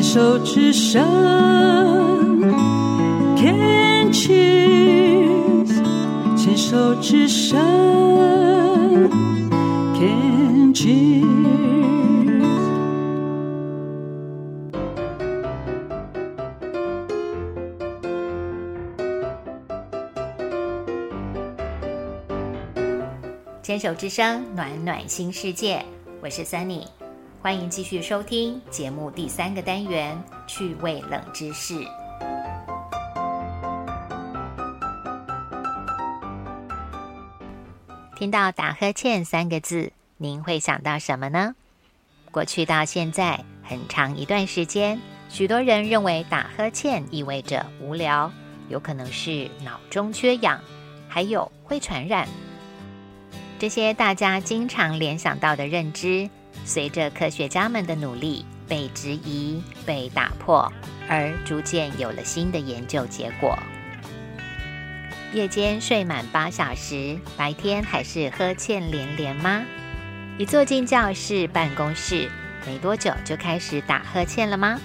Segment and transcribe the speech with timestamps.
[0.00, 1.04] 牵手之声
[3.36, 5.68] ，Can cheers，
[6.34, 7.60] 牵手之声
[9.92, 11.20] ，Can cheers。
[23.62, 25.84] 牵手之声，暖暖新世界，
[26.22, 26.86] 我是 Sunny，
[27.42, 31.82] 欢迎继续收听节目第三个单元趣味冷知识。
[38.14, 41.54] 听到打呵欠三个字，您会想到什么呢？
[42.30, 45.00] 过去到现在很长一段时间，
[45.30, 48.30] 许多人认为打呵欠意味着无聊，
[48.68, 50.60] 有可能是脑中缺氧，
[51.08, 52.28] 还有会传染。
[53.58, 56.28] 这些大家经常联想到的认知，
[56.64, 60.72] 随着科学家们的努力被质疑、被打破，
[61.08, 63.58] 而逐渐有了新的研究结果。
[65.32, 69.62] 夜间睡满八小时，白天还是呵欠连连吗？
[70.38, 72.28] 一坐进教室、办公室，
[72.66, 74.80] 没多久就开始打呵欠了吗？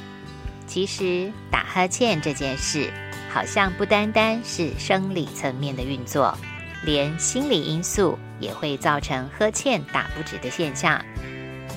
[0.68, 2.92] 其实，打呵欠这件事，
[3.32, 6.38] 好像不单单是生理层面的运作。
[6.84, 11.04] 连心理因素也会造成呵欠打不止的现象。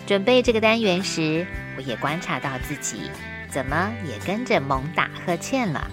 [0.08, 3.10] 准备这个单元时，我也观察到自己
[3.50, 5.86] 怎么也跟着猛打呵欠了。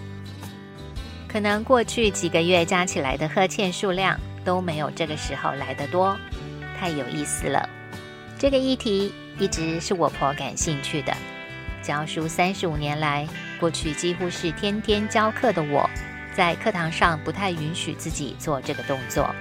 [1.27, 6.17] 可能过去几个月加起来的呵欠数量都没有这个时候来得多，
[6.79, 7.69] 太有意思了。
[8.39, 11.13] 这个议题一直是我颇感兴趣的。
[11.81, 13.27] 教书三十五年来，
[13.59, 15.89] 过去几乎是天天教课的我。
[16.33, 19.35] 在课堂上不太允许自己做这个动作，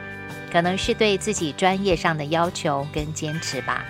[0.51, 3.85] 可能是对自己专业上的要求跟坚持吧。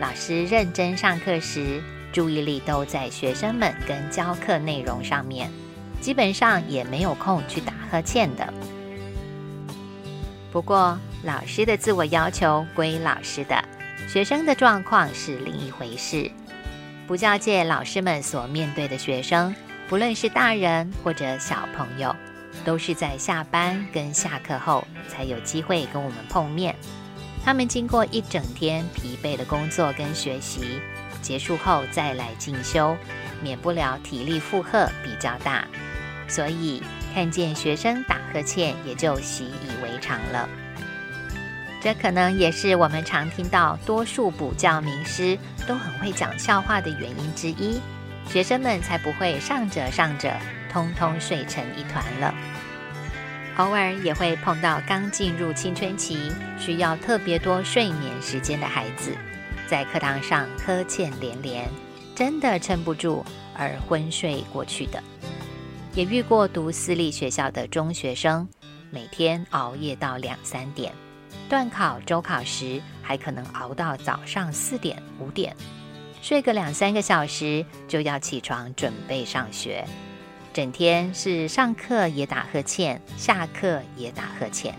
[0.00, 5.50] 老师认真上课时，注意力都在学生们跟教课内容上面，
[6.00, 8.50] 基本上也没有空去打呵欠的。
[10.50, 13.62] 不过，老师的自我要求归老师的，
[14.08, 16.30] 学生的状况是另一回事。
[17.06, 19.54] 不教界老师们所面对的学生，
[19.86, 22.16] 不论是大人或者小朋友。
[22.64, 26.74] 都是在下班跟下课后才有机会跟我们碰面。
[27.44, 30.80] 他们经过一整天疲惫的工作跟学习，
[31.22, 32.96] 结束后再来进修，
[33.42, 35.66] 免不了体力负荷比较大，
[36.28, 36.82] 所以
[37.14, 40.48] 看见学生打呵欠也就习以为常了。
[41.80, 47.80] 这可能也是我们常听到多数补教名师都很会讲笑话的原因之一，
[48.28, 50.36] 学生们才不会上着上着。
[50.72, 52.32] 通通睡成一团了。
[53.56, 59.14] 偶尔也会碰到刚进入青春期、需要特别多睡眠时间的孩子，
[59.66, 61.68] 在课堂上呵欠连连，
[62.14, 63.24] 真的撑不住
[63.54, 65.02] 而昏睡过去的。
[65.94, 68.48] 也遇过读私立学校的中学生，
[68.90, 70.94] 每天熬夜到两三点，
[71.48, 75.54] 段考、周考时还可能熬到早上四点、五点，
[76.22, 79.84] 睡个两三个小时就要起床准备上学。
[80.52, 84.74] 整天是上课也打呵欠，下课也打呵欠，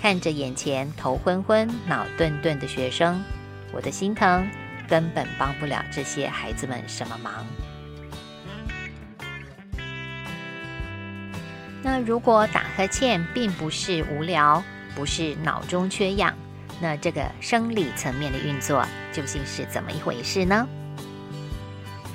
[0.00, 3.22] 看着眼前头昏昏、脑顿顿的学生，
[3.72, 4.44] 我的心疼，
[4.88, 7.46] 根本帮不了这些孩子们什么忙。
[11.80, 14.60] 那如果打呵欠并不是无聊，
[14.96, 16.34] 不是脑中缺氧，
[16.80, 20.68] 那这个生理层面的运作究竟是怎么一回事呢？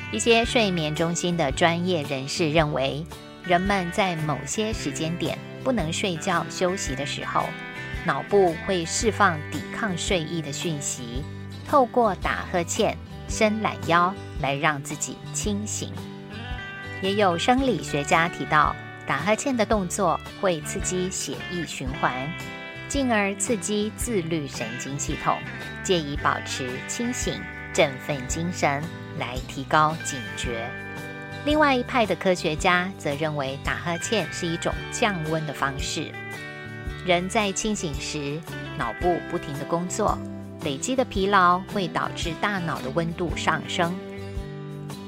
[0.09, 3.05] 一些睡眠中心的专业人士认为，
[3.43, 7.43] 人们在某些时间点不能睡觉休息的时候，
[8.05, 11.23] 脑部会释放抵抗睡意的讯息，
[11.67, 12.97] 透过打呵欠、
[13.27, 15.91] 伸懒腰来让自己清醒。
[17.01, 18.73] 也有生理学家提到，
[19.05, 22.31] 打呵欠的动作会刺激血液循环，
[22.87, 25.37] 进而刺激自律神经系统，
[25.83, 27.41] 借以保持清醒、
[27.77, 28.81] 振奋精神。
[29.19, 30.69] 来提高警觉。
[31.45, 36.11] 另外一派的科学家则认为，打呵欠是一种降温的方式。
[37.05, 38.39] 人在清醒时，
[38.77, 40.15] 脑部不停的工作，
[40.63, 43.95] 累积的疲劳会导致大脑的温度上升。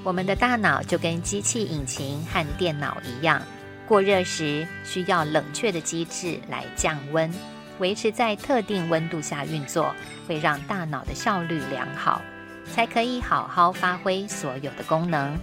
[0.04, 3.40] 我们的大脑就跟机器引擎和电脑一样，
[3.88, 7.32] 过热时需要冷却的机制来降温，
[7.78, 9.94] 维持在特定温度下运作，
[10.28, 12.22] 会让大脑的效率良好。
[12.74, 15.38] 才可以好好发挥所有的功能。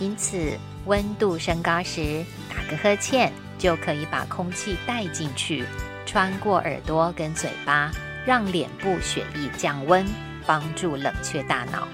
[0.00, 5.64] 因此，温度升高时打个呵欠，就可以把空气带进去，
[6.04, 7.90] 穿过耳朵跟嘴巴，
[8.26, 10.04] 让脸部血液降温，
[10.44, 11.86] 帮助冷却大脑。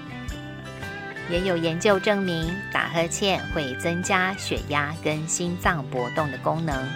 [1.29, 6.89] 也有研究证明，打呵欠会增加血压跟心脏搏动的功能，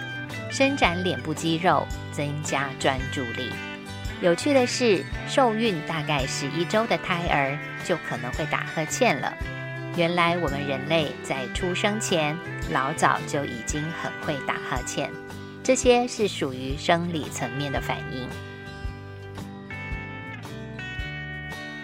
[0.50, 3.52] 伸展脸部肌肉，增加专注力。
[4.20, 9.34] 有趣的是，受孕大概十一周的胎儿就可能会打呵欠了。
[9.96, 12.36] 原来我们人类在出生前
[12.70, 15.10] 老早就已经很会打呵欠，
[15.62, 18.28] 这些是属于生理层面的反应。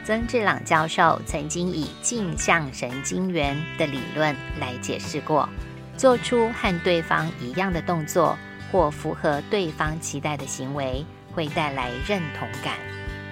[0.02, 5.48] 曾志朗教授曾经以镜像神经元的理论来解释过，
[5.96, 8.36] 做出和对方一样的动作
[8.72, 12.74] 或符合对方期待的行为，会带来认同感，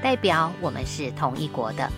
[0.03, 1.91] 代表我们是同一国的。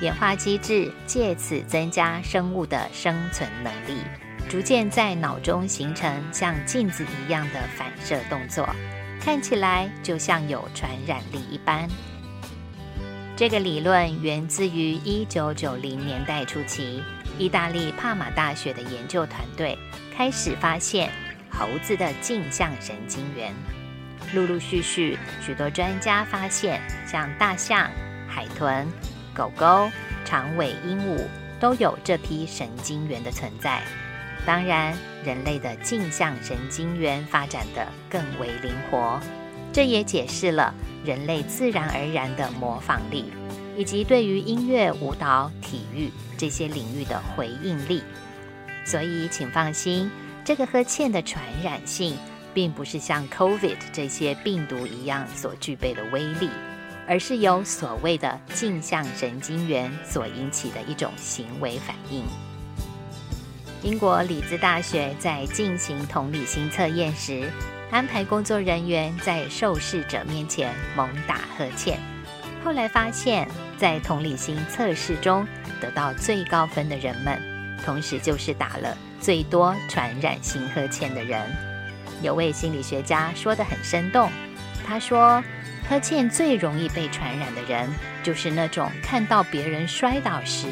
[0.00, 4.02] 演化机制借此增加生物的生存能力，
[4.48, 8.68] 逐渐在脑中形成像镜子一样的反射动作，
[9.20, 11.88] 看起来就像有传染力一般。
[13.36, 17.02] 这个理论源自于1990年代初期，
[17.38, 19.78] 意大利帕马大学的研究团队
[20.14, 21.10] 开始发现
[21.48, 23.54] 猴子的镜像神经元。
[24.34, 27.90] 陆陆续续，许多专家发现，像大象、
[28.26, 28.86] 海豚、
[29.34, 29.90] 狗狗、
[30.24, 31.26] 长尾鹦鹉
[31.60, 33.82] 都有这批神经元的存在。
[34.46, 39.20] 当然，人类的镜像神经元发展得更为灵活。
[39.72, 40.74] 这也解释了
[41.04, 43.32] 人类自然而然的模仿力，
[43.76, 48.02] 以及对于音乐、舞蹈、体育这些领域的回应力。
[48.84, 50.10] 所以，请放心，
[50.44, 52.16] 这个呵欠的传染性，
[52.54, 56.50] 并不是像 COVID 这些病毒一样所具备的威力，
[57.06, 62.24] 而是由所谓的镜像神经元所引起的一种行为反应。
[63.82, 67.48] 英国里兹大学在进行同理心测验时。
[67.90, 71.98] 安排工作人员在受试者面前猛打呵欠，
[72.64, 73.46] 后来发现，
[73.76, 75.46] 在同理心测试中
[75.78, 77.38] 得到最高分的人们，
[77.84, 81.71] 同时就是打了最多传染性呵欠的人。
[82.22, 84.30] 有位心理学家说得很生动，
[84.86, 85.42] 他说
[85.88, 87.90] ：“呵欠最容易被传染的人，
[88.22, 90.66] 就是那种看到别人摔倒时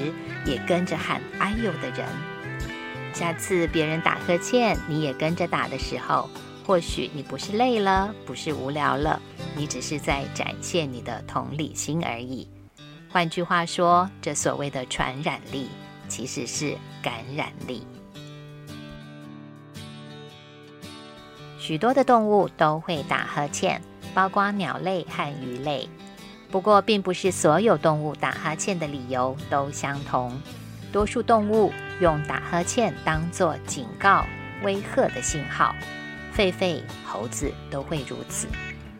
[0.46, 2.06] 也跟着喊‘哎呦’的人。
[3.12, 6.28] 下次别人打呵欠，你也跟着打的时候。”
[6.62, 9.20] 或许你不是累了，不是无聊了，
[9.56, 12.46] 你只是在展现你的同理心而已。
[13.08, 15.68] 换句话说，这所谓的传染力
[16.06, 17.84] 其实是感染力。
[21.60, 23.82] 许多的动物都会打呵欠，
[24.14, 25.86] 包括鸟类和鱼类。
[26.50, 30.40] 不过，并不是所有动物打哈欠的理由都相同。
[30.90, 31.70] 多数动物
[32.00, 34.24] 用打呵欠当作警告、
[34.62, 35.74] 威吓的信号。
[36.34, 38.48] 狒狒、猴子都会如此。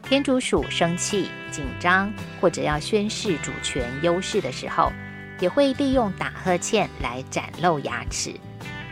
[0.03, 4.93] 天竺鼠生气、紧张或者要宣示主权优势的时候，
[5.41, 8.35] 也会利用打呵欠来展露牙齿。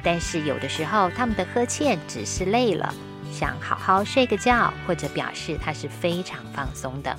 [0.03, 2.95] 但是有的时候，它们的呵欠只是累了，
[3.33, 7.17] 想好好睡个觉，或者表示它是非常放松的。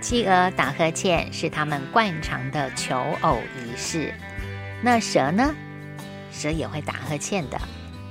[0.00, 4.14] 企鹅打呵欠是它们惯常的求偶仪式。
[4.82, 5.54] 那蛇呢？
[6.30, 7.60] 蛇也会打呵欠的。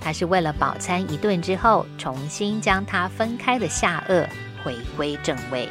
[0.02, 4.28] 它是为了饱餐一顿之后，重新将它分开的下颚
[4.64, 5.70] 回归正位。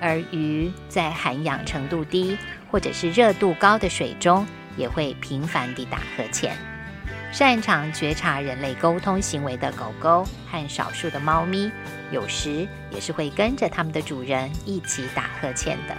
[0.00, 2.38] 而鱼在含氧程度低
[2.70, 4.46] 或者是热度高的水中，
[4.76, 6.56] 也会频繁地打呵欠。
[7.32, 11.70] 擅长觉察人类沟通行为的狗狗和少数的猫咪，
[12.10, 15.96] 有时也是会跟着它们的主人一起打呵欠的。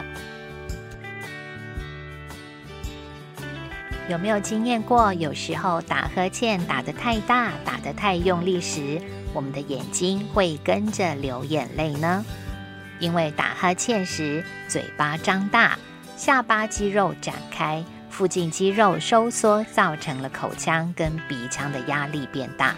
[4.09, 5.13] 有没有经验过？
[5.13, 9.01] 有时候打呵欠打得太大、打得太用力时，
[9.33, 12.25] 我们的眼睛会跟着流眼泪呢？
[12.99, 15.79] 因为打哈欠时，嘴巴张大，
[16.17, 17.83] 下巴肌肉展开，
[18.21, 22.75] 附近肌肉收缩，造成了口腔跟鼻腔的压力变大。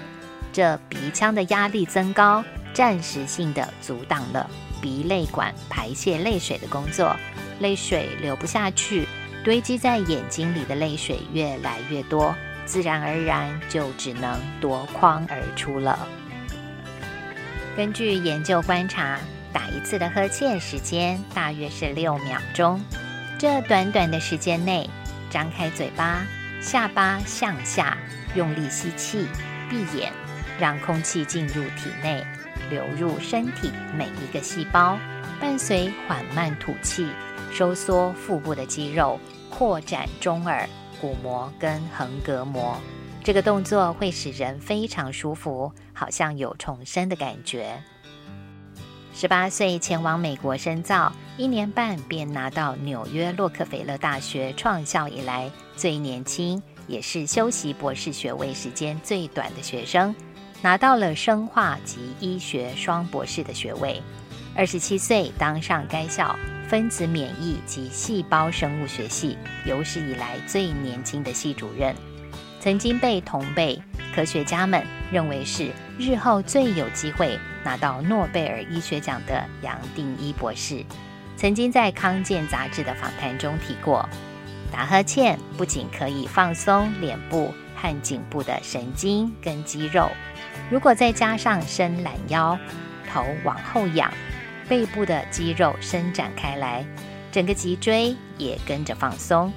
[0.53, 2.41] 这鼻腔的压力增高，
[2.73, 4.49] 暂时性的阻挡了
[4.81, 7.13] 鼻泪管排泄泪水的工作，
[7.59, 9.05] 泪水流不下去。
[9.43, 12.33] 堆积在眼睛里的泪水越来越多，
[12.63, 16.07] 自然而然就只能夺眶而出了。
[17.75, 19.19] 根据研究观察，
[19.51, 22.79] 打一次的呵欠时间大约是六秒钟。
[23.37, 24.89] 这短短的时间内，
[25.33, 26.23] 张开嘴巴，
[26.61, 27.97] 下巴向下，
[28.35, 29.27] 用力吸气，
[29.67, 30.13] 闭眼，
[30.59, 32.23] 让空气进入体内，
[32.69, 34.95] 流入身体每一个细胞，
[35.41, 37.07] 伴随缓慢吐气。
[37.51, 40.69] 收缩腹部的肌肉，扩展中耳、
[41.01, 42.79] 鼓膜跟横膈膜。
[43.23, 47.81] 这个动作会使人非常舒服，好像有重生的感觉。
[49.15, 60.13] 十八岁前往美国深造，一年半便拿到纽约洛克菲勒大学创校以来最年轻，也是修习博士学位时间最短的学生，
[60.61, 63.99] 拿到了生化及医学双博士的学位。
[64.55, 66.35] 二十七岁当上该校
[66.67, 69.35] 分子免疫及细胞生物学系
[69.65, 71.95] 有史以来最年轻的系主任，
[72.59, 73.81] 曾经被同辈
[74.13, 80.85] 科学家们认为是日后最有机会拿到诺贝尔医学奖的杨定一博士。
[81.35, 84.07] 曾经在《康健》杂志的访谈中提过，
[84.71, 90.09] 打呵欠不仅可以放松脸部和颈部的神经跟肌肉，
[90.69, 92.57] 如果再加上伸懒腰、
[93.11, 94.11] 头往后仰、
[94.69, 96.85] 背部的肌肉伸展开来，
[97.31, 99.51] 整个脊椎也跟着放松，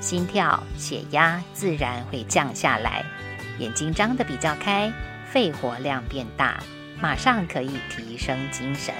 [0.00, 3.04] 心跳、血压自然会降下来，
[3.58, 4.92] 眼睛张得比较开，
[5.26, 6.62] 肺活量变大，
[7.00, 8.94] 马上可以提升精神。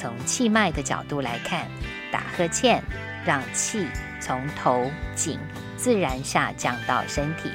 [0.00, 1.68] 从气脉的角度来看，
[2.10, 2.82] 打呵欠
[3.22, 3.86] 让气
[4.18, 5.38] 从头颈
[5.76, 7.50] 自然下降到身体，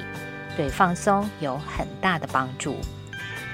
[0.56, 2.78] 对放松有很大的帮助。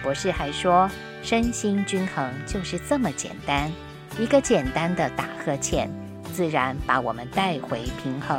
[0.03, 0.91] 博士还说，
[1.23, 3.71] 身心均衡就是这么简单，
[4.19, 5.89] 一个简单的打呵欠，
[6.33, 8.37] 自然把我们带回平衡，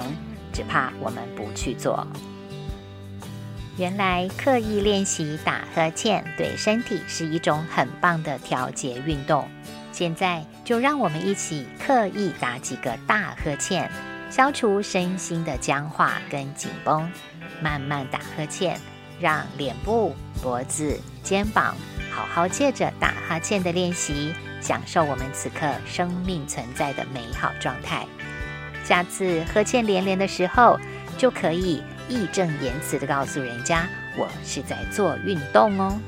[0.53, 2.07] 只怕我们不去做。
[3.79, 9.49] 原来刻意练习打呵欠对身体是一种很棒的调节运动。
[9.93, 13.91] 现在就让我们一起刻意打几个大呵欠，
[14.31, 17.09] 消除身心的僵化跟紧绷。
[17.61, 18.81] 慢慢打呵欠，
[19.21, 21.77] 让脸部、脖子、肩膀
[22.11, 28.05] 好好借着打哈欠的练习，享受我们此刻生命存在的美好状态。
[28.83, 30.81] 下次呵欠连连的时候，
[31.17, 33.87] 就可以义正言辞的告诉人家
[34.19, 36.01] ：“我是在做运动哦。”